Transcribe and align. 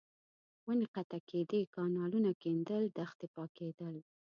ونې 0.65 0.87
قطع 0.95 1.19
کېدې، 1.29 1.61
کانالونه 1.75 2.31
کېندل، 2.41 2.83
دښتې 2.97 3.27
پاکېدل. 3.35 3.95